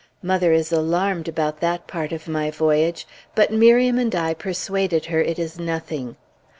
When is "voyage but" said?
2.49-3.53